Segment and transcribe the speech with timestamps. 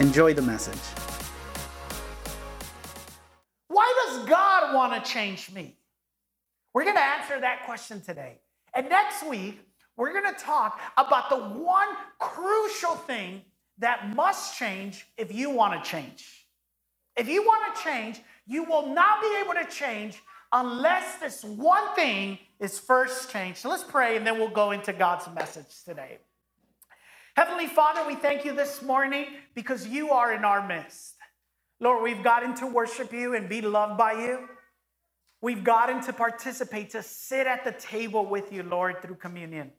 [0.00, 0.80] Enjoy the message.
[3.68, 5.76] Why does God want to change me?
[6.72, 8.38] We're going to answer that question today.
[8.72, 9.60] And next week,
[9.98, 13.42] we're going to talk about the one crucial thing
[13.76, 16.46] that must change if you want to change.
[17.14, 21.94] If you want to change, you will not be able to change unless this one
[21.94, 23.58] thing is first changed.
[23.58, 26.20] So let's pray and then we'll go into God's message today.
[27.40, 31.14] Heavenly Father, we thank you this morning because you are in our midst.
[31.80, 34.46] Lord, we've gotten to worship you and be loved by you.
[35.40, 39.72] We've gotten to participate, to sit at the table with you, Lord, through communion.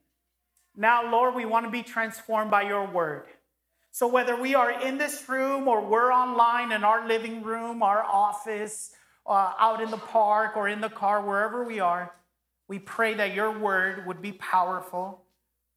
[0.75, 3.27] Now, Lord, we want to be transformed by your word.
[3.91, 8.03] So, whether we are in this room or we're online in our living room, our
[8.03, 8.89] office,
[9.27, 12.11] uh, out in the park or in the car, wherever we are,
[12.67, 15.21] we pray that your word would be powerful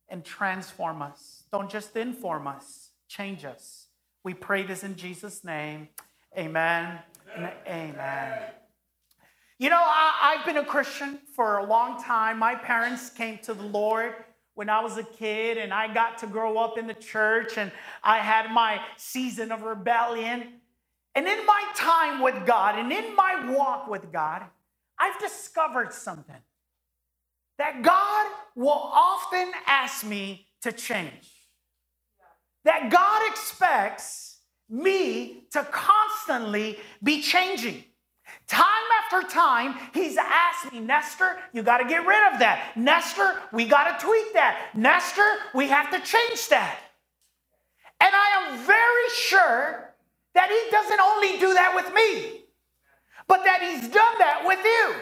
[0.08, 1.44] and transform us.
[1.52, 3.88] Don't just inform us, change us.
[4.22, 5.88] We pray this in Jesus' name.
[6.36, 6.98] Amen.
[7.36, 7.52] Amen.
[7.66, 8.38] amen.
[9.58, 12.38] You know, I, have been a Christian for a long time.
[12.38, 14.14] My parents came to the Lord
[14.54, 17.70] when I was a kid, and I got to grow up in the church, and
[18.02, 20.60] I had my season of rebellion.
[21.14, 24.42] And in my time with God and in my walk with God,
[24.98, 26.36] I've discovered something
[27.58, 31.32] that God will often ask me to change.
[32.64, 34.38] That God expects
[34.68, 37.84] me to constantly be changing.
[38.46, 38.64] Time
[39.02, 42.72] after time, he's asked me, Nestor, you got to get rid of that.
[42.76, 44.70] Nestor, we got to tweak that.
[44.74, 46.78] Nestor, we have to change that.
[48.00, 49.94] And I am very sure
[50.34, 52.44] that he doesn't only do that with me,
[53.28, 54.94] but that he's done that with you.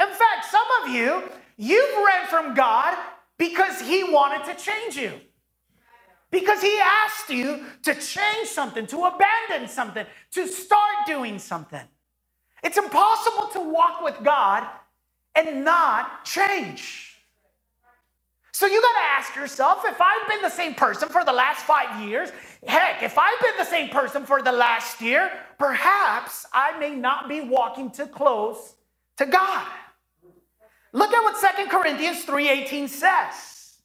[0.00, 1.22] In fact, some of you,
[1.58, 2.96] you've ran from God
[3.36, 5.12] because he wanted to change you.
[6.30, 11.80] Because he asked you to change something, to abandon something, to start doing something.
[12.62, 14.66] It's impossible to walk with God
[15.34, 17.14] and not change.
[18.52, 21.64] So you got to ask yourself if I've been the same person for the last
[21.64, 22.30] five years,
[22.66, 27.28] heck, if I've been the same person for the last year, perhaps I may not
[27.28, 28.74] be walking too close
[29.18, 29.66] to God.
[30.92, 33.78] Look at what Second Corinthians 3:18 says.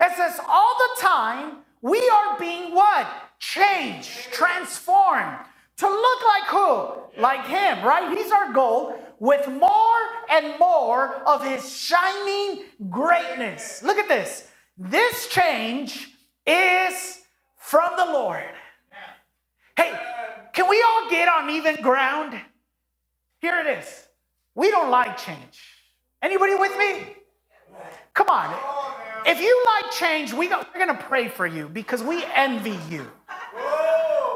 [0.00, 3.06] It says, all the time we are being what?
[3.38, 5.38] Changed, transformed
[5.78, 7.20] to look like who?
[7.20, 8.16] Like him, right?
[8.16, 9.98] He's our goal with more
[10.30, 13.82] and more of his shining greatness.
[13.82, 14.48] Look at this.
[14.76, 16.10] This change
[16.46, 17.20] is
[17.56, 18.44] from the Lord.
[19.76, 19.92] Hey,
[20.52, 22.40] can we all get on even ground?
[23.40, 24.08] Here it is.
[24.54, 25.73] We don't like change.
[26.24, 27.16] Anybody with me?
[28.14, 28.54] Come on.
[29.26, 33.10] If you like change, we are going to pray for you because we envy you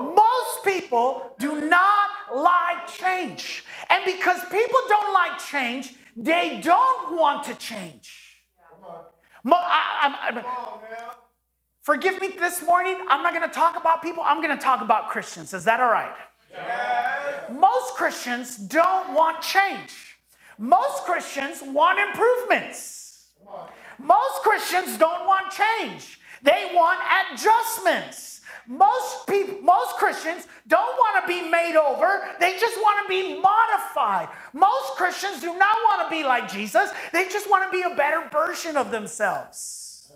[0.01, 3.65] Most people do not like change.
[3.91, 8.13] And because people don't like change, they don't want to change.
[9.47, 10.45] I, I, I,
[11.83, 12.99] forgive me this morning.
[13.09, 14.23] I'm not going to talk about people.
[14.27, 15.55] I'm going to talk about Christians.
[15.55, 16.15] Is that all right?
[16.53, 17.51] Yes.
[17.53, 20.08] Most Christians don't want change.
[20.59, 23.29] Most Christians want improvements.
[23.99, 26.21] Most Christians don't want change.
[26.43, 27.01] They want
[27.33, 28.41] adjustments.
[28.67, 32.29] Most people, most Christians don't want to be made over.
[32.39, 34.29] They just want to be modified.
[34.53, 36.91] Most Christians do not want to be like Jesus.
[37.13, 40.13] They just want to be a better version of themselves.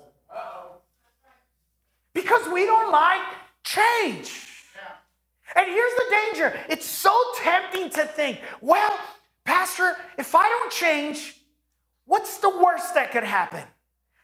[2.13, 3.23] Because we don't like
[3.65, 4.49] change.
[5.55, 6.61] And here's the danger.
[6.69, 8.99] It's so tempting to think, well,
[9.45, 11.37] Pastor, if I don't change,
[12.07, 13.65] what's the worst that could happen?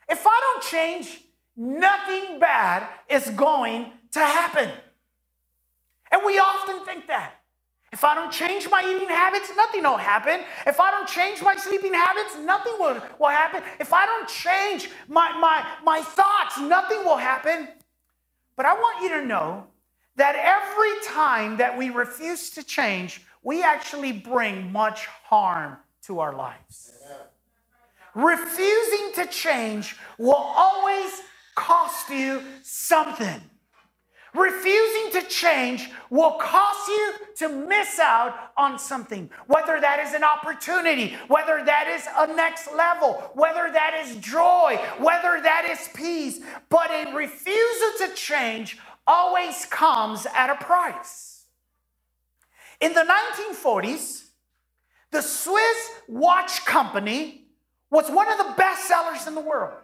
[0.08, 1.20] If I don't change,
[1.56, 4.70] nothing bad is going to happen.
[6.10, 7.34] And we often think that.
[7.90, 10.40] If I don't change my eating habits, nothing will happen.
[10.66, 13.62] If I don't change my sleeping habits, nothing will, will happen.
[13.80, 17.68] If I don't change my, my, my thoughts, nothing will happen.
[18.56, 19.68] But I want you to know
[20.16, 26.34] that every time that we refuse to change, we actually bring much harm to our
[26.34, 26.92] lives.
[28.14, 31.22] Refusing to change will always
[31.54, 33.40] cost you something.
[34.34, 39.30] Refusing to change will cost you to miss out on something.
[39.46, 44.78] Whether that is an opportunity, whether that is a next level, whether that is joy,
[44.98, 46.40] whether that is peace.
[46.68, 51.27] But a refusal to change always comes at a price.
[52.80, 53.04] In the
[53.52, 54.24] 1940s,
[55.10, 57.46] the Swiss watch company
[57.90, 59.78] was one of the best sellers in the world.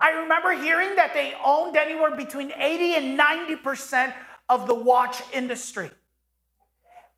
[0.00, 4.14] I remember hearing that they owned anywhere between 80 and 90%
[4.48, 5.90] of the watch industry.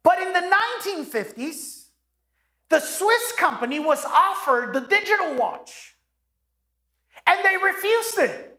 [0.03, 1.87] But in the 1950s,
[2.69, 5.97] the Swiss company was offered the digital watch.
[7.27, 8.59] And they refused it.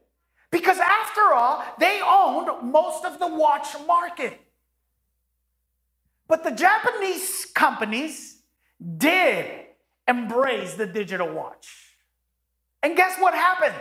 [0.52, 4.40] Because after all, they owned most of the watch market.
[6.28, 8.42] But the Japanese companies
[8.98, 9.46] did
[10.08, 11.96] embrace the digital watch.
[12.84, 13.76] And guess what happened?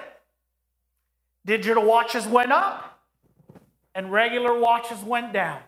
[1.44, 3.00] Digital watches went up
[3.94, 5.60] and regular watches went down.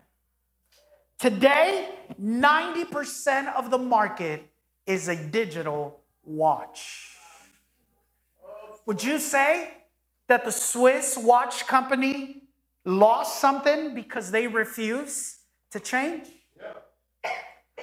[1.17, 1.89] Today,
[2.21, 4.49] 90% of the market
[4.85, 7.15] is a digital watch.
[8.85, 9.71] Would you say
[10.27, 12.43] that the Swiss watch company
[12.85, 15.37] lost something because they refused
[15.71, 16.27] to change?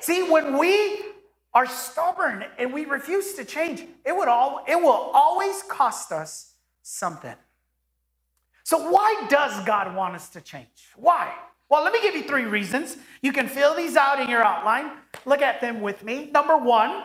[0.01, 1.01] See, when we
[1.55, 6.53] are stubborn and we refuse to change, it would all it will always cost us
[6.83, 7.35] something.
[8.65, 10.67] So why does God want us to change?
[10.97, 11.33] Why?
[11.69, 12.97] Well, let me give you three reasons.
[13.23, 14.93] You can fill these out in your outline.
[15.25, 16.31] Look at them with me.
[16.33, 17.05] Number 1,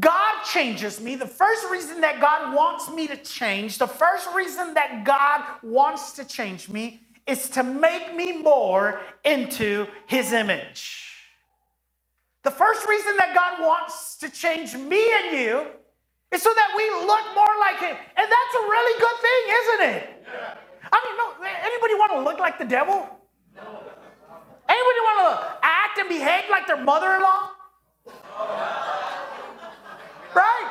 [0.00, 1.16] God changes me.
[1.16, 6.12] The first reason that God wants me to change, the first reason that God wants
[6.12, 11.05] to change me is to make me more into his image.
[12.46, 15.66] The first reason that God wants to change me and you
[16.30, 17.90] is so that we look more like him.
[17.90, 20.22] And that's a really good thing, isn't it?
[20.22, 20.54] Yeah.
[20.92, 23.02] I mean, no, anybody want to look like the devil?
[23.56, 23.82] No.
[24.68, 27.50] Anybody want to act and behave like their mother-in-law?
[30.32, 30.70] Right?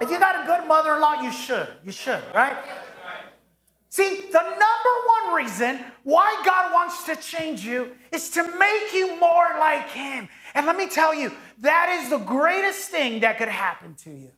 [0.00, 1.68] If you got a good mother in law, you should.
[1.84, 2.56] You should, right?
[3.90, 5.01] See, the number one
[5.42, 10.28] reason why God wants to change you is to make you more like Him.
[10.54, 14.30] And let me tell you, that is the greatest thing that could happen to you.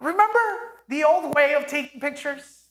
[0.00, 0.38] Remember
[0.88, 2.62] the old way of taking pictures?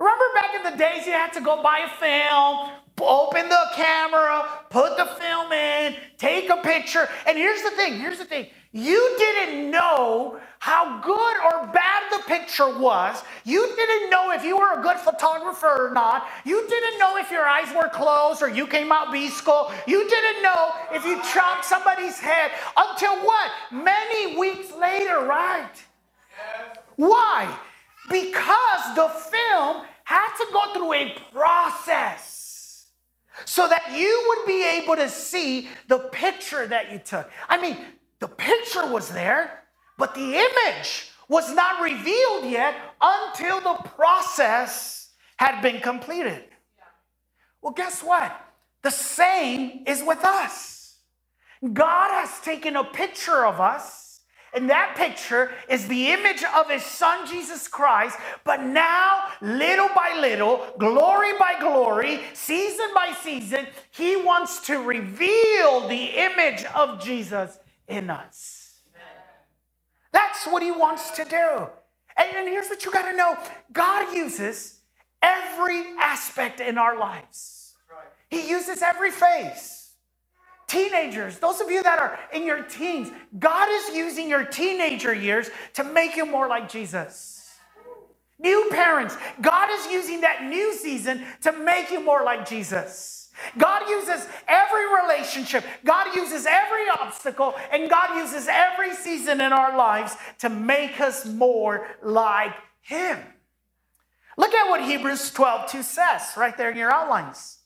[0.00, 2.70] Remember back in the days you had to go buy a film,
[3.00, 7.08] open the camera, put the film in, take a picture.
[7.26, 8.48] And here's the thing here's the thing.
[8.72, 13.22] You didn't know how good or bad the picture was.
[13.44, 16.28] You didn't know if you were a good photographer or not.
[16.44, 19.72] You didn't know if your eyes were closed or you came out B-school.
[19.86, 23.50] You didn't know if you chopped somebody's head until what?
[23.72, 25.70] Many weeks later, right?
[26.96, 27.58] Why?
[28.10, 32.86] Because the film had to go through a process
[33.46, 37.30] so that you would be able to see the picture that you took.
[37.48, 37.78] I mean,
[38.20, 39.64] the picture was there,
[39.96, 46.44] but the image was not revealed yet until the process had been completed.
[47.62, 48.34] Well, guess what?
[48.82, 50.96] The same is with us.
[51.72, 54.08] God has taken a picture of us
[54.54, 58.16] and that picture is the image of his son Jesus Christ.
[58.44, 65.86] But now, little by little, glory by glory, season by season, he wants to reveal
[65.88, 67.58] the image of Jesus
[67.88, 68.80] in us.
[70.12, 71.66] That's what he wants to do.
[72.16, 73.36] And, here's what you got to know
[73.72, 74.80] God uses
[75.22, 77.74] every aspect in our lives,
[78.30, 79.74] he uses every phase.
[80.66, 85.48] Teenagers, those of you that are in your teens, God is using your teenager years
[85.74, 87.38] to make you more like Jesus.
[88.38, 93.17] New parents, God is using that new season to make you more like Jesus.
[93.56, 99.76] God uses every relationship, God uses every obstacle, and God uses every season in our
[99.76, 103.18] lives to make us more like Him.
[104.36, 107.58] Look at what Hebrews 12 2 says right there in your outlines.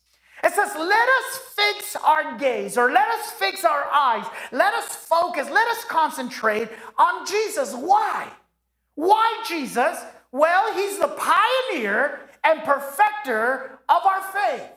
[0.45, 4.27] It says, let us fix our gaze or let us fix our eyes.
[4.51, 5.49] Let us focus.
[5.49, 7.73] Let us concentrate on Jesus.
[7.75, 8.29] Why?
[8.97, 9.99] Why Jesus?
[10.33, 14.69] Well, he's the pioneer and perfecter of our faith.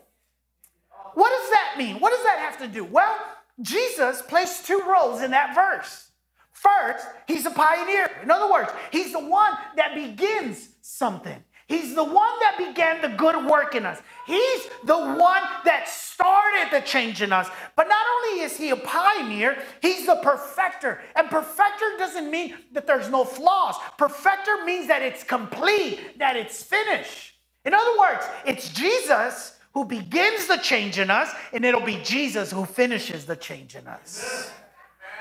[1.15, 1.99] What does that mean?
[1.99, 2.83] What does that have to do?
[2.83, 3.17] Well,
[3.61, 6.11] Jesus plays two roles in that verse.
[6.51, 8.09] First, he's a pioneer.
[8.21, 11.43] In other words, he's the one that begins something.
[11.67, 13.99] He's the one that began the good work in us.
[14.27, 17.49] He's the one that started the change in us.
[17.75, 21.01] But not only is he a pioneer, he's the perfecter.
[21.15, 23.75] And perfecter doesn't mean that there's no flaws.
[23.97, 27.33] Perfecter means that it's complete, that it's finished.
[27.63, 32.49] In other words, it's Jesus who begins the change in us, and it'll be Jesus
[32.49, 34.49] who finishes the change in us.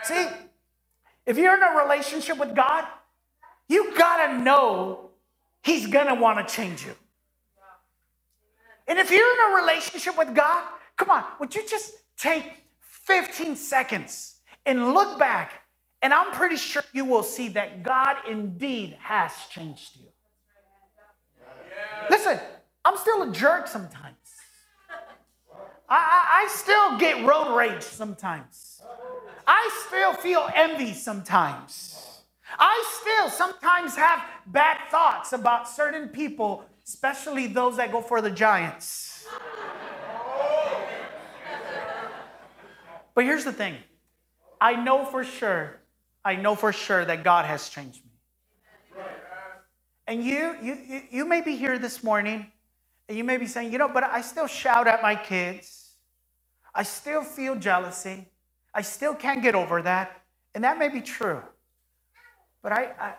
[0.05, 0.27] See,
[1.27, 2.87] if you're in a relationship with God,
[3.69, 5.11] you gotta know
[5.65, 6.95] He's gonna wanna change you.
[8.87, 10.63] And if you're in a relationship with God,
[10.97, 12.45] come on, would you just take
[13.07, 15.65] 15 seconds and look back?
[16.01, 20.07] And I'm pretty sure you will see that God indeed has changed you.
[22.09, 22.39] Listen,
[22.85, 24.14] I'm still a jerk sometimes.
[25.89, 28.83] I, I, still get road rage sometimes.
[29.47, 32.23] I still feel envy sometimes.
[32.59, 38.31] I still sometimes have bad thoughts about certain people, especially those that go for the
[38.31, 39.27] Giants.
[43.15, 43.77] But here's the thing
[44.61, 45.81] I know for sure,
[46.25, 49.03] I know for sure that God has changed me.
[50.07, 52.51] And you, you, you may be here this morning
[53.09, 55.91] and you may be saying, you know, but I still shout at my kids.
[56.75, 58.29] I still feel jealousy.
[58.75, 60.23] I still can't get over that.
[60.55, 61.43] And that may be true.
[62.63, 63.15] But I, I,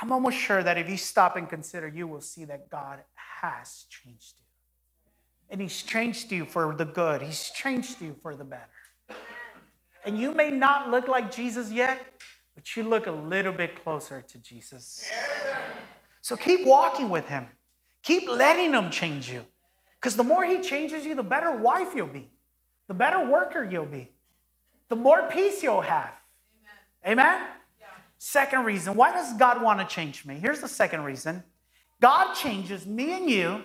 [0.00, 3.86] I'm almost sure that if you stop and consider, you will see that God has
[3.88, 4.44] changed you.
[5.48, 8.62] And He's changed you for the good, He's changed you for the better.
[10.04, 12.00] And you may not look like Jesus yet,
[12.54, 15.10] but you look a little bit closer to Jesus.
[16.20, 17.46] So keep walking with Him,
[18.06, 19.44] keep letting Him change you.
[20.00, 22.30] Because the more He changes you, the better wife you'll be,
[22.86, 24.10] the better worker you'll be,
[24.88, 26.12] the more peace you'll have.
[27.04, 27.18] Amen?
[27.20, 27.48] Amen?
[28.18, 30.36] Second reason, why does God want to change me?
[30.36, 31.42] Here's the second reason
[32.00, 33.62] God changes me and you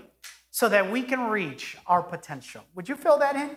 [0.50, 2.62] so that we can reach our potential.
[2.76, 3.56] Would you fill that in?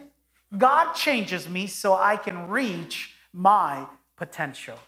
[0.56, 3.86] God changes me so I can reach my
[4.16, 4.78] potential.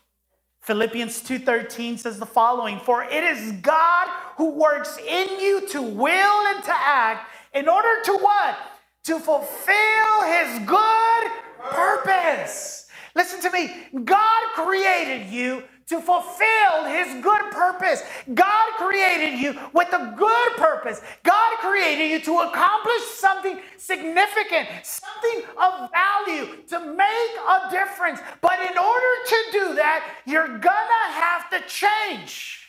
[0.67, 6.47] Philippians 2:13 says the following, "For it is God who works in you to will
[6.49, 8.59] and to act in order to what?
[9.05, 11.31] To fulfill his good
[11.71, 13.89] purpose." Listen to me.
[14.05, 18.03] God created you to fulfill his good purpose.
[18.35, 21.01] God created you with a good purpose.
[21.25, 28.21] God created you to accomplish something significant, something of value, to make a difference.
[28.41, 32.69] But in order to do that, you're gonna have to change.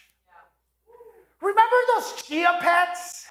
[1.41, 3.26] Remember those chia pets?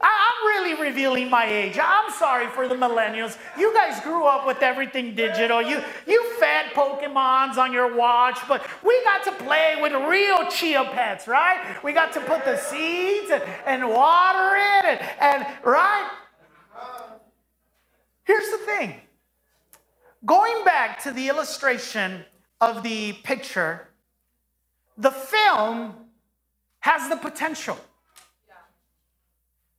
[0.00, 1.78] I'm really revealing my age.
[1.82, 3.38] I'm sorry for the millennials.
[3.58, 5.62] You guys grew up with everything digital.
[5.62, 10.84] You, you fed Pokemons on your watch, but we got to play with real chia
[10.84, 11.82] pets, right?
[11.82, 16.10] We got to put the seeds and, and water it, and, and right?
[18.24, 18.94] Here's the thing
[20.24, 22.24] going back to the illustration
[22.60, 23.88] of the picture,
[24.98, 25.94] the film
[26.80, 27.78] has the potential.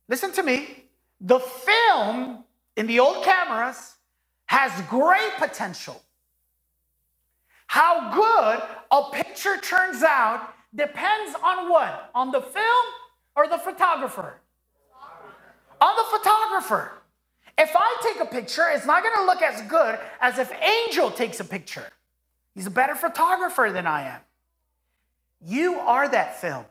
[0.08, 0.84] Listen to me.
[1.20, 2.44] The film
[2.76, 3.96] in the old cameras
[4.46, 6.00] has great potential.
[7.66, 12.10] How good a picture turns out depends on what?
[12.14, 12.86] On the film
[13.36, 14.40] or the photographer?
[15.80, 16.92] On the photographer.
[17.58, 21.10] If I take a picture, it's not going to look as good as if Angel
[21.10, 21.84] takes a picture.
[22.54, 24.20] He's a better photographer than I am.
[25.44, 26.64] You are that film.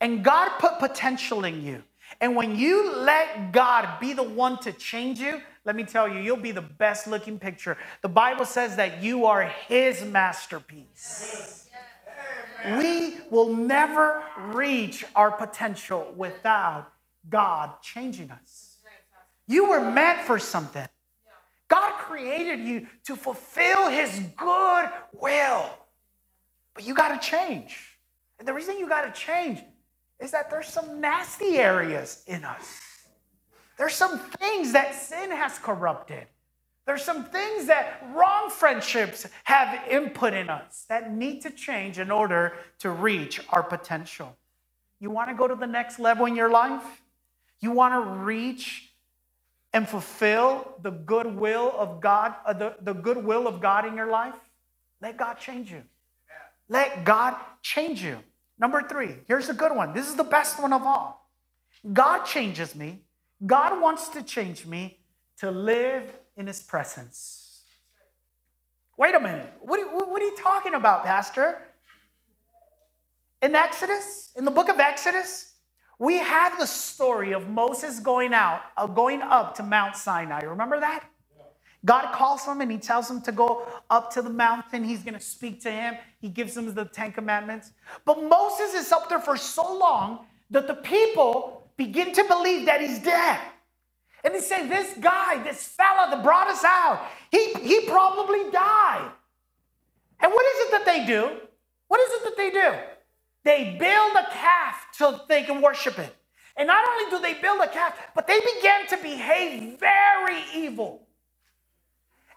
[0.00, 1.82] And God put potential in you.
[2.20, 6.18] And when you let God be the one to change you, let me tell you,
[6.20, 7.76] you'll be the best looking picture.
[8.02, 11.68] The Bible says that you are His masterpiece.
[12.76, 16.90] We will never reach our potential without
[17.28, 18.78] God changing us.
[19.46, 20.86] You were meant for something.
[21.68, 25.70] God created you to fulfill His good will.
[26.74, 27.78] But you got to change.
[28.38, 29.60] And the reason you got to change
[30.20, 32.80] is that there's some nasty areas in us.
[33.78, 36.26] There's some things that sin has corrupted.
[36.86, 42.10] There's some things that wrong friendships have input in us that need to change in
[42.10, 44.36] order to reach our potential.
[44.98, 46.82] You want to go to the next level in your life?
[47.60, 48.90] You want to reach
[49.72, 54.10] and fulfill the goodwill of God, uh, the, the good will of God in your
[54.10, 54.34] life?
[55.00, 55.82] Let God change you.
[56.68, 58.18] Let God change you.
[58.58, 59.94] Number three, here's a good one.
[59.94, 61.30] This is the best one of all.
[61.92, 63.02] God changes me.
[63.46, 64.98] God wants to change me
[65.38, 67.62] to live in his presence.
[68.96, 69.52] Wait a minute.
[69.60, 71.58] What, what are you talking about, Pastor?
[73.40, 75.54] In Exodus, in the book of Exodus,
[76.00, 80.42] we have the story of Moses going out, uh, going up to Mount Sinai.
[80.42, 81.04] Remember that?
[81.84, 84.84] God calls him and he tells him to go up to the mountain.
[84.84, 85.94] He's going to speak to him.
[86.20, 87.70] He gives him the Ten Commandments.
[88.04, 92.80] But Moses is up there for so long that the people begin to believe that
[92.80, 93.38] he's dead.
[94.24, 99.12] And they say, This guy, this fella that brought us out, he, he probably died.
[100.20, 101.30] And what is it that they do?
[101.86, 102.74] What is it that they do?
[103.44, 106.14] They build a calf so they can worship it.
[106.56, 111.07] And not only do they build a calf, but they began to behave very evil.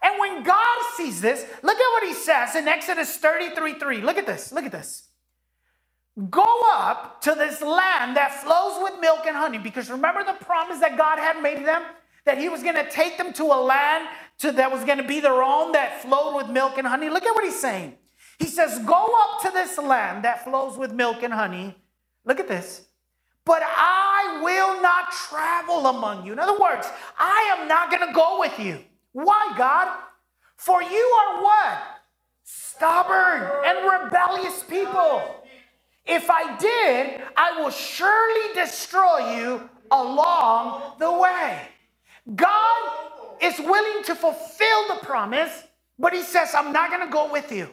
[0.02, 4.00] And when God sees this, look at what he says in Exodus 33 3.
[4.00, 4.52] Look at this.
[4.52, 5.08] Look at this.
[6.28, 9.58] Go up to this land that flows with milk and honey.
[9.58, 11.82] Because remember the promise that God had made them?
[12.24, 15.04] That he was going to take them to a land to, that was going to
[15.04, 17.08] be their own that flowed with milk and honey.
[17.08, 17.96] Look at what he's saying.
[18.38, 21.76] He says, Go up to this land that flows with milk and honey.
[22.24, 22.86] Look at this.
[23.44, 26.32] But I will not travel among you.
[26.32, 28.84] In other words, I am not going to go with you.
[29.12, 29.98] Why, God?
[30.56, 31.78] For you are what?
[32.44, 35.22] Stubborn and rebellious people.
[36.06, 41.60] If I did, I will surely destroy you along the way.
[42.34, 42.90] God
[43.40, 45.64] is willing to fulfill the promise,
[45.98, 47.68] but He says, I'm not going to go with you.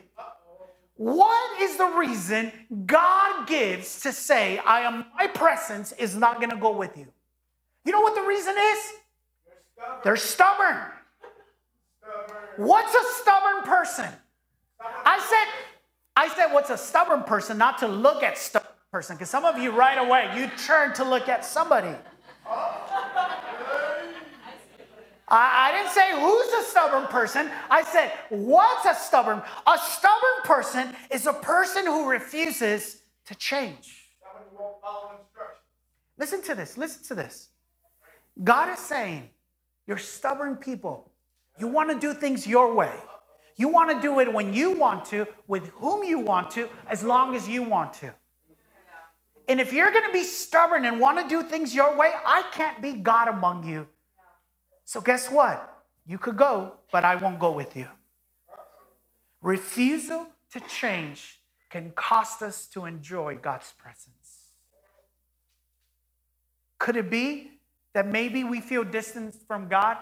[0.95, 2.51] What is the reason
[2.85, 7.07] God gives to say, I am my presence is not going to go with you?
[7.85, 8.79] You know what the reason is?
[9.45, 10.01] They're stubborn.
[10.03, 10.98] They're stubborn.
[12.59, 14.09] What's a stubborn person?
[15.05, 15.47] I said,
[16.17, 17.57] I said, what's a stubborn person?
[17.57, 21.05] Not to look at stubborn person, because some of you right away you turn to
[21.05, 21.95] look at somebody.
[22.45, 23.37] I,
[25.29, 27.49] I didn't say who's a stubborn person.
[27.69, 29.41] I said, what's a stubborn?
[29.65, 34.09] A stubborn person is a person who refuses to change.
[36.17, 36.77] Listen to this.
[36.77, 37.47] Listen to this.
[38.43, 39.29] God is saying,
[39.87, 41.08] you're stubborn people.
[41.59, 42.93] You want to do things your way.
[43.57, 47.03] You want to do it when you want to, with whom you want to, as
[47.03, 48.13] long as you want to.
[49.49, 52.43] And if you're going to be stubborn and want to do things your way, I
[52.53, 53.87] can't be God among you.
[54.85, 55.83] So, guess what?
[56.07, 57.87] You could go, but I won't go with you.
[59.41, 64.53] Refusal to change can cost us to enjoy God's presence.
[66.77, 67.51] Could it be
[67.93, 69.97] that maybe we feel distant from God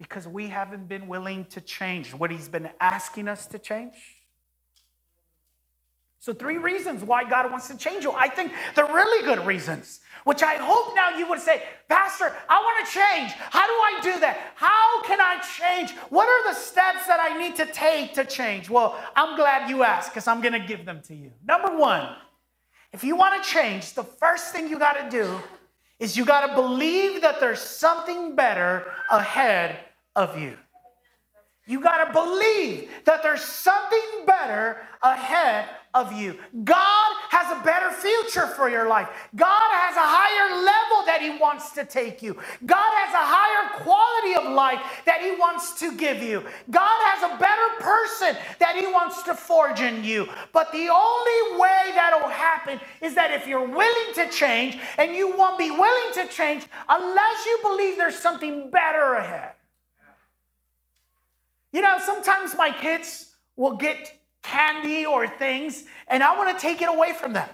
[0.00, 3.94] because we haven't been willing to change what He's been asking us to change.
[6.18, 8.12] So, three reasons why God wants to change you.
[8.12, 12.58] I think they're really good reasons, which I hope now you would say, Pastor, I
[12.60, 13.32] want to change.
[13.50, 14.52] How do I do that?
[14.54, 15.92] How can I change?
[16.10, 18.68] What are the steps that I need to take to change?
[18.68, 21.32] Well, I'm glad you asked because I'm going to give them to you.
[21.46, 22.08] Number one,
[22.92, 25.40] if you want to change, the first thing you got to do
[25.98, 29.78] is you got to believe that there's something better ahead
[30.16, 30.56] of you.
[31.66, 36.36] You got to believe that there's something better ahead of you.
[36.64, 39.08] God has a better future for your life.
[39.36, 42.34] God has a higher level that He wants to take you.
[42.66, 46.44] God has a higher quality of life that He wants to give you.
[46.70, 50.28] God has a better person that He wants to forge in you.
[50.52, 55.36] But the only way that'll happen is that if you're willing to change, and you
[55.36, 59.52] won't be willing to change unless you believe there's something better ahead.
[61.72, 66.82] You know, sometimes my kids will get candy or things, and I want to take
[66.82, 67.48] it away from them.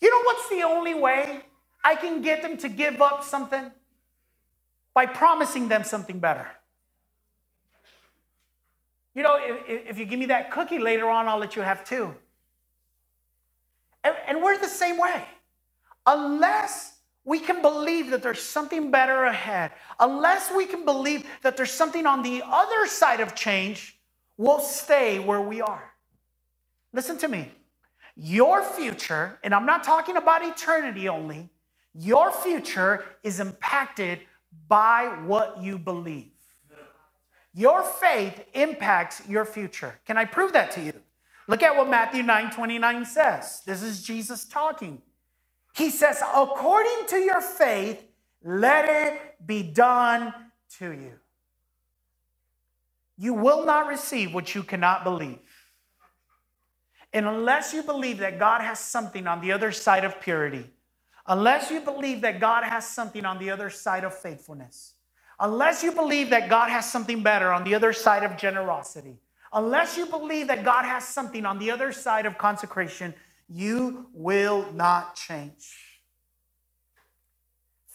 [0.00, 1.40] You know what's the only way
[1.84, 3.70] I can get them to give up something?
[4.94, 6.46] By promising them something better.
[9.14, 11.84] You know, if, if you give me that cookie later on, I'll let you have
[11.84, 12.14] two.
[14.02, 15.24] And, and we're the same way.
[16.06, 16.93] Unless
[17.24, 22.06] we can believe that there's something better ahead, unless we can believe that there's something
[22.06, 23.98] on the other side of change,
[24.36, 25.92] we'll stay where we are.
[26.92, 27.50] Listen to me.
[28.16, 31.48] Your future, and I'm not talking about eternity only,
[31.94, 34.20] your future is impacted
[34.68, 36.30] by what you believe.
[37.54, 39.98] Your faith impacts your future.
[40.06, 40.92] Can I prove that to you?
[41.46, 43.62] Look at what Matthew 9 29 says.
[43.64, 45.00] This is Jesus talking.
[45.74, 48.02] He says, according to your faith,
[48.44, 50.32] let it be done
[50.78, 51.12] to you.
[53.16, 55.38] You will not receive what you cannot believe.
[57.12, 60.64] And unless you believe that God has something on the other side of purity,
[61.26, 64.94] unless you believe that God has something on the other side of faithfulness,
[65.40, 69.16] unless you believe that God has something better on the other side of generosity,
[69.52, 73.14] unless you believe that God has something on the other side of consecration,
[73.48, 76.00] you will not change.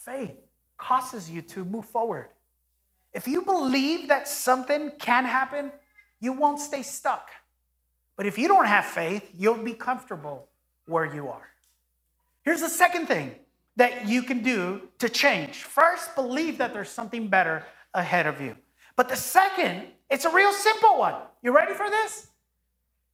[0.06, 0.36] Faith
[0.78, 2.30] causes you to move forward.
[3.14, 5.72] If you believe that something can happen,
[6.20, 7.30] you won't stay stuck.
[8.16, 10.48] But if you don't have faith, you'll be comfortable
[10.86, 11.48] where you are.
[12.44, 13.36] Here's the second thing
[13.76, 15.64] that you can do to change.
[15.64, 18.56] First, believe that there's something better ahead of you.
[18.96, 21.16] But the second, it's a real simple one.
[21.42, 22.28] You ready for this?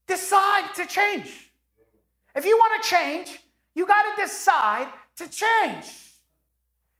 [0.07, 1.51] Decide to change.
[2.35, 3.39] If you want to change,
[3.73, 5.85] you got to decide to change.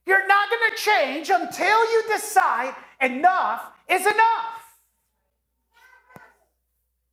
[0.06, 4.56] You're not going to change until you decide enough is enough.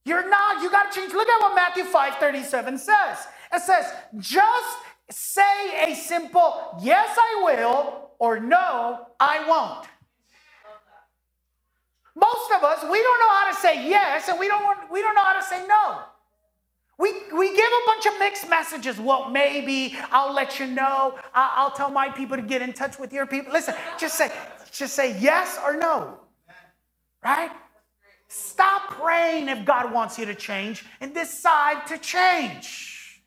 [0.06, 1.14] You're not, you got to change.
[1.14, 3.28] Look at what Matthew 5 37 says.
[3.54, 3.86] It says,
[4.18, 4.78] just
[5.10, 9.88] say a simple yes, I will, or no, I won't.
[12.16, 15.02] Most of us, we don't know how to say yes, and we don't, want, we
[15.02, 16.00] don't know how to say no.
[16.97, 18.99] We, we give a bunch of mixed messages.
[18.99, 21.17] Well, maybe I'll let you know.
[21.34, 23.51] I'll, I'll tell my people to get in touch with your people.
[23.51, 24.32] Listen, just say,
[24.71, 26.19] just say yes or no.
[27.23, 27.51] Right?
[28.27, 33.21] Stop praying if God wants you to change and decide to change.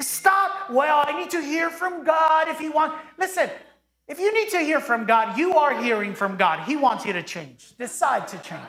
[0.00, 2.96] Stop, well, I need to hear from God if He wants.
[3.18, 3.48] Listen,
[4.06, 6.66] if you need to hear from God, you are hearing from God.
[6.66, 7.74] He wants you to change.
[7.78, 8.60] Decide to change.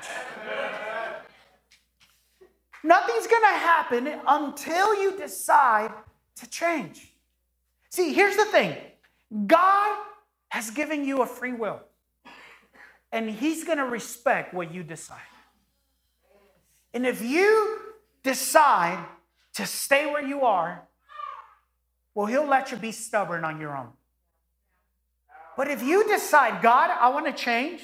[2.85, 5.91] Nothing's going to happen until you decide
[6.35, 7.15] to change.
[7.89, 8.77] See, here's the thing
[9.47, 9.97] God
[10.49, 11.81] has given you a free will,
[13.11, 15.31] and He's going to respect what you decide.
[16.93, 17.79] And if you
[18.21, 19.03] decide
[19.55, 20.83] to stay where you are,
[22.13, 23.89] well, He'll let you be stubborn on your own.
[25.57, 27.81] But if you decide, God, I want to change,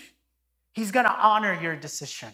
[0.73, 2.29] He's going to honor your decision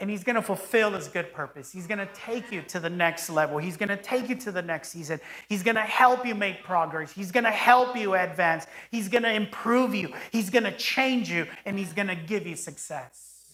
[0.00, 1.72] and He's going to fulfill His good purpose.
[1.72, 3.58] He's going to take you to the next level.
[3.58, 5.20] He's going to take you to the next season.
[5.48, 7.12] He's going to help you make progress.
[7.12, 8.66] He's going to help you advance.
[8.90, 10.12] He's going to improve you.
[10.32, 13.44] He's going to change you, and He's going to give you success.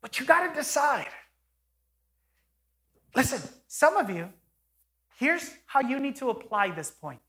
[0.00, 1.06] But you got to decide.
[3.16, 4.28] Listen, some of you,
[5.18, 7.20] here's how you need to apply this point.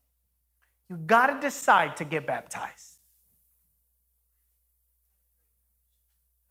[0.90, 2.96] You got to decide to get baptized.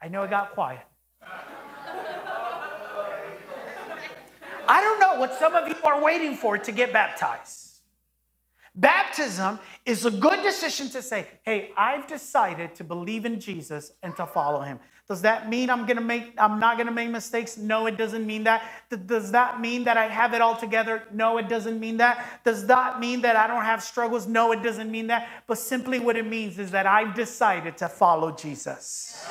[0.02, 0.82] I know it got quiet.
[4.68, 7.66] I don't know what some of you are waiting for to get baptized.
[8.76, 14.16] Baptism is a good decision to say, hey, I've decided to believe in Jesus and
[14.18, 14.80] to follow him.
[15.08, 17.58] Does that mean I'm gonna make I'm not gonna make mistakes?
[17.58, 18.64] No, it doesn't mean that.
[19.06, 21.04] Does that mean that I have it all together?
[21.14, 22.42] No, it doesn't mean that.
[22.44, 24.26] Does that mean that I don't have struggles?
[24.26, 25.30] No, it doesn't mean that.
[25.46, 29.24] But simply what it means is that I've decided to follow Jesus.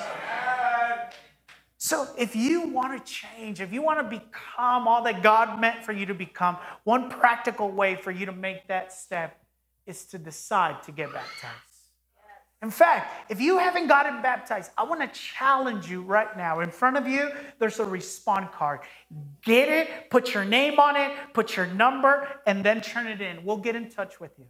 [1.76, 5.84] So, if you want to change, if you want to become all that God meant
[5.84, 9.40] for you to become, one practical way for you to make that step
[9.86, 11.74] is to decide to get baptized.
[12.62, 16.60] In fact, if you haven't gotten baptized, I want to challenge you right now.
[16.60, 18.80] In front of you, there's a respond card.
[19.42, 23.44] Get it, put your name on it, put your number, and then turn it in.
[23.44, 24.46] We'll get in touch with you.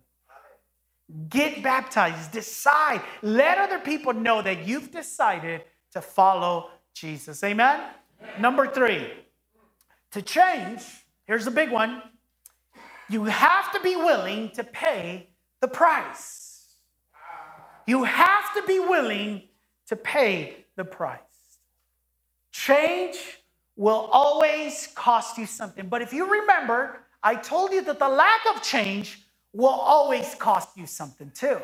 [1.29, 7.43] Get baptized, decide, let other people know that you've decided to follow Jesus.
[7.45, 7.81] Amen?
[7.81, 8.41] Amen?
[8.41, 9.09] Number three,
[10.13, 10.83] to change,
[11.27, 12.03] here's the big one
[13.11, 15.29] you have to be willing to pay
[15.61, 16.77] the price.
[17.87, 19.43] You have to be willing
[19.89, 21.21] to pay the price.
[22.53, 23.19] Change
[23.77, 25.89] will always cost you something.
[25.89, 29.21] But if you remember, I told you that the lack of change
[29.53, 31.61] will always cost you something too.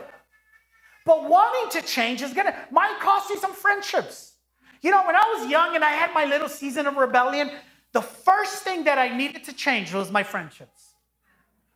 [1.07, 4.30] But wanting to change is gonna might cost you some friendships.
[4.83, 7.51] You know, when I was young and I had my little season of rebellion,
[7.93, 10.95] the first thing that I needed to change was my friendships.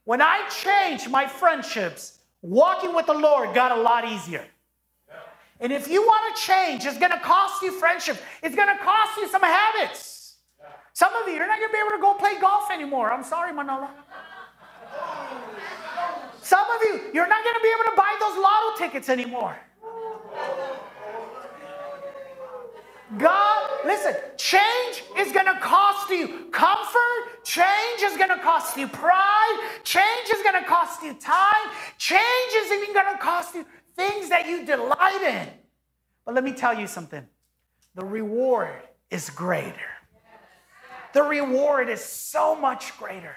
[0.04, 4.44] When I changed my friendships, walking with the Lord got a lot easier.
[5.60, 8.18] And if you want to change, it's going to cost you friendship.
[8.42, 10.36] It's going to cost you some habits.
[10.92, 13.12] Some of you, you're not going to be able to go play golf anymore.
[13.12, 13.88] I'm sorry, Manola.
[16.42, 19.56] Some of you, you're not going to be able to buy those lotto tickets anymore.
[23.18, 27.44] God, listen, change is going to cost you comfort.
[27.44, 29.70] Change is going to cost you pride.
[29.84, 31.70] Change is going to cost you time.
[31.98, 35.48] Change is even going to cost you things that you delight in.
[36.24, 37.26] But let me tell you something
[37.94, 39.74] the reward is greater.
[41.12, 43.36] The reward is so much greater.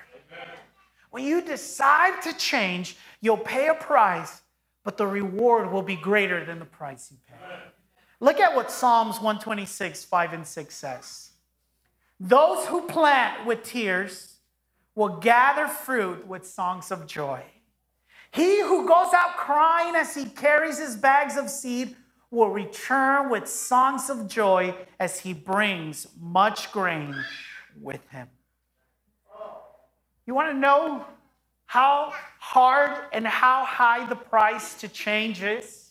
[1.12, 4.42] When you decide to change, you'll pay a price,
[4.84, 7.36] but the reward will be greater than the price you pay.
[8.20, 11.30] Look at what Psalms 126, 5 and 6 says.
[12.20, 14.38] Those who plant with tears
[14.96, 17.44] will gather fruit with songs of joy.
[18.32, 21.96] He who goes out crying as he carries his bags of seed
[22.32, 27.16] will return with songs of joy as he brings much grain
[27.80, 28.28] with him.
[30.26, 31.06] You want to know
[31.66, 35.87] how hard and how high the price to change is?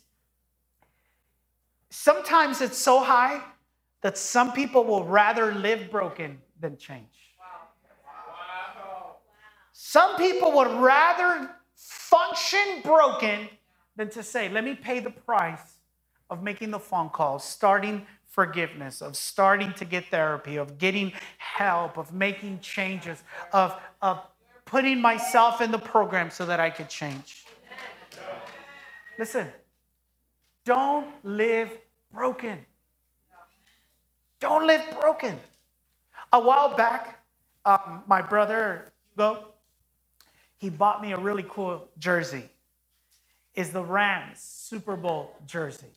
[1.90, 3.42] Sometimes it's so high
[4.02, 7.34] that some people will rather live broken than change.
[9.72, 13.48] Some people would rather function broken
[13.96, 15.76] than to say, let me pay the price
[16.30, 21.96] of making the phone calls, starting forgiveness, of starting to get therapy, of getting help,
[21.96, 23.22] of making changes,
[23.52, 24.20] of, of
[24.64, 27.46] putting myself in the program so that I could change.
[29.18, 29.48] Listen,
[30.66, 31.70] don't live
[32.14, 32.66] broken.
[34.40, 35.38] Don't live broken.
[36.32, 37.20] A while back,
[37.66, 39.48] um, my brother Hugo,
[40.58, 42.50] he bought me a really cool jersey.
[43.54, 45.92] Is the Rams Super Bowl jersey,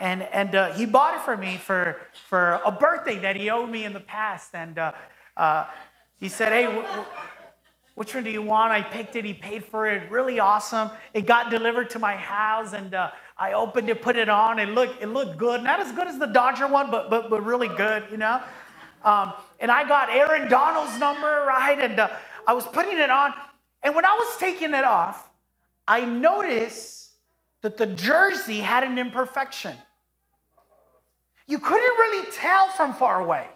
[0.00, 1.98] and and uh, he bought it for me for
[2.28, 4.92] for a birthday that he owed me in the past, and uh,
[5.36, 5.66] uh,
[6.20, 7.06] he said, "Hey, w- w-
[7.96, 9.26] which one do you want?" I picked it.
[9.26, 10.10] He paid for it.
[10.10, 10.90] Really awesome.
[11.14, 14.60] It got delivered to my house, and uh, I opened it, put it on.
[14.60, 15.64] It looked it looked good.
[15.64, 18.42] Not as good as the Dodger one, but but but really good, you know.
[19.04, 22.10] Um, and I got Aaron Donald's number right, and uh,
[22.48, 23.34] I was putting it on.
[23.82, 25.28] And when I was taking it off,
[25.88, 27.10] I noticed
[27.62, 29.76] that the jersey had an imperfection.
[31.48, 33.48] You couldn't really tell from far away.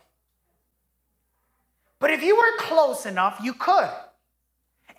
[2.01, 3.91] But if you were close enough, you could.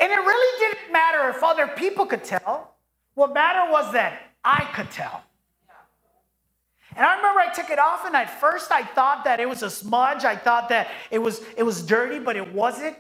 [0.01, 2.75] And it really didn't matter if other people could tell.
[3.13, 5.23] What mattered was that I could tell.
[6.95, 9.63] And I remember I took it off, and at first I thought that it was
[9.63, 10.25] a smudge.
[10.25, 12.97] I thought that it was, it was dirty, but it wasn't.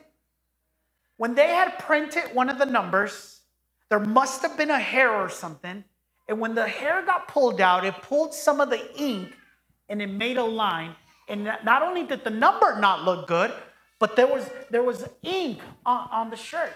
[1.17, 3.41] When they had printed one of the numbers,
[3.89, 5.83] there must have been a hair or something.
[6.29, 9.35] And when the hair got pulled out, it pulled some of the ink
[9.89, 10.95] and it made a line.
[11.27, 13.51] And not only did the number not look good,
[13.99, 16.71] but there was, there was ink on, on the shirt.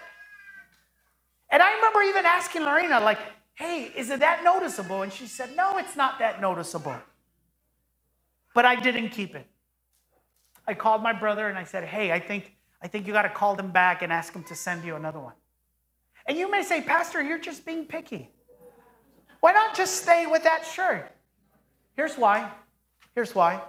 [1.55, 3.17] And I remember even asking Lorena, like,
[3.53, 5.03] hey, is it that noticeable?
[5.03, 6.97] And she said, no, it's not that noticeable.
[8.53, 9.47] But I didn't keep it.
[10.67, 13.29] I called my brother and I said, hey, I think, I think you got to
[13.29, 15.31] call them back and ask them to send you another one.
[16.25, 18.29] And you may say, Pastor, you're just being picky.
[19.39, 21.09] Why not just stay with that shirt?
[21.95, 22.51] Here's why.
[23.13, 23.61] Here's why.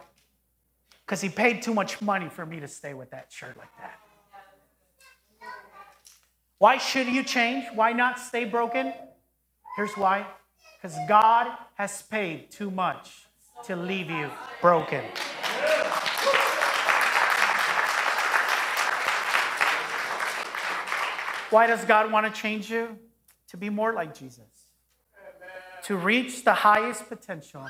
[1.05, 4.01] Because he paid too much money for me to stay with that shirt like that.
[6.59, 7.67] Why should you change?
[7.75, 8.95] Why not stay broken?
[9.77, 10.27] Here's why.
[10.81, 13.27] Because God has paid too much
[13.65, 14.31] to leave you
[14.63, 15.05] broken.
[21.51, 22.99] Why does God want to change you?
[23.49, 24.69] To be more like Jesus.
[25.85, 27.67] To reach the highest potential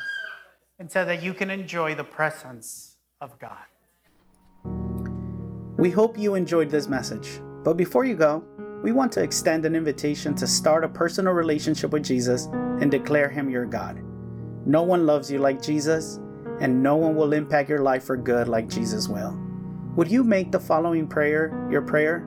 [0.79, 3.67] and so that you can enjoy the presence of God.
[5.77, 7.41] We hope you enjoyed this message.
[7.65, 8.45] But before you go,
[8.83, 12.47] we want to extend an invitation to start a personal relationship with Jesus
[12.81, 14.03] and declare Him your God.
[14.65, 16.21] No one loves you like Jesus,
[16.61, 19.39] and no one will impact your life for good like Jesus will.
[19.97, 22.27] Would you make the following prayer your prayer?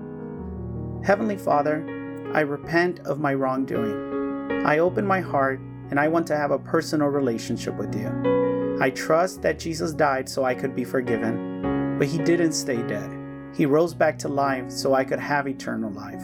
[1.04, 1.86] Heavenly Father,
[2.34, 4.66] I repent of my wrongdoing.
[4.66, 5.60] I open my heart
[5.90, 8.78] and I want to have a personal relationship with you.
[8.82, 13.12] I trust that Jesus died so I could be forgiven, but He didn't stay dead.
[13.56, 16.24] He rose back to life so I could have eternal life.